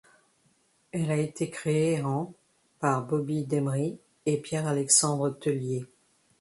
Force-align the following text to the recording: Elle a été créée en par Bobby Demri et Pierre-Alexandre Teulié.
Elle 0.91 1.11
a 1.11 1.17
été 1.17 1.51
créée 1.51 2.01
en 2.01 2.33
par 2.79 3.05
Bobby 3.05 3.45
Demri 3.45 3.99
et 4.25 4.37
Pierre-Alexandre 4.41 5.29
Teulié. 5.29 5.85